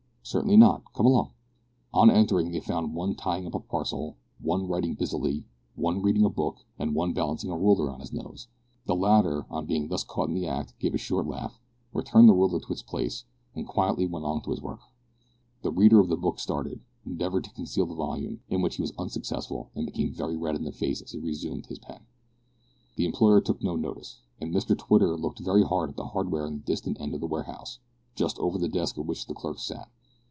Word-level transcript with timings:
"Certainly 0.23 0.55
not. 0.57 0.83
Come 0.93 1.07
along." 1.07 1.31
On 1.93 2.09
entering, 2.09 2.51
they 2.51 2.61
found 2.61 2.95
one 2.95 3.15
tying 3.15 3.45
up 3.45 3.53
a 3.55 3.59
parcel, 3.59 4.15
one 4.39 4.65
writing 4.65 4.93
busily, 4.93 5.43
one 5.75 6.01
reading 6.01 6.23
a 6.23 6.29
book, 6.29 6.63
and 6.79 6.95
one 6.95 7.11
balancing 7.11 7.49
a 7.51 7.57
ruler 7.57 7.91
on 7.91 7.99
his 7.99 8.13
nose. 8.13 8.47
The 8.85 8.95
latter, 8.95 9.45
on 9.49 9.65
being 9.65 9.89
thus 9.89 10.05
caught 10.05 10.29
in 10.29 10.35
the 10.35 10.47
act, 10.47 10.77
gave 10.79 10.93
a 10.93 10.97
short 10.97 11.27
laugh, 11.27 11.59
returned 11.91 12.29
the 12.29 12.33
ruler 12.33 12.61
to 12.61 12.71
its 12.71 12.83
place, 12.83 13.25
and 13.55 13.67
quietly 13.67 14.05
went 14.07 14.23
on 14.25 14.37
with 14.37 14.45
his 14.45 14.61
work. 14.61 14.79
The 15.63 15.71
reader 15.71 15.99
of 15.99 16.07
the 16.07 16.15
book 16.15 16.39
started, 16.39 16.79
endeavoured 17.05 17.43
to 17.45 17.51
conceal 17.53 17.87
the 17.87 17.95
volume, 17.95 18.39
in 18.47 18.61
which 18.61 18.75
effort 18.75 18.77
he 18.77 18.81
was 18.83 18.93
unsuccessful, 18.99 19.69
and 19.75 19.85
became 19.85 20.13
very 20.13 20.37
red 20.37 20.55
in 20.55 20.63
the 20.63 20.71
face 20.71 21.01
as 21.01 21.11
he 21.11 21.17
resumed 21.19 21.65
his 21.65 21.79
pen. 21.79 22.05
The 22.95 23.05
employer 23.05 23.41
took 23.41 23.61
no 23.61 23.75
notice, 23.75 24.21
and 24.39 24.53
Mr 24.53 24.77
Twitter 24.77 25.17
looked 25.17 25.39
very 25.39 25.63
hard 25.65 25.89
at 25.89 25.97
the 25.97 26.05
hardware 26.05 26.45
in 26.45 26.59
the 26.59 26.63
distant 26.63 27.01
end 27.01 27.13
of 27.15 27.19
the 27.21 27.27
warehouse, 27.27 27.79
just 28.15 28.39
over 28.39 28.57
the 28.57 28.69
desk 28.69 28.97
at 28.97 29.05
which 29.05 29.25
the 29.25 29.33
clerks 29.33 29.63
sat. 29.63 29.89